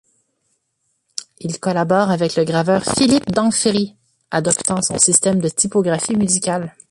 [1.41, 3.95] Il collabore avec le graveur Philippe Danfrie,
[4.31, 6.75] adoptant son système de typographie musicale.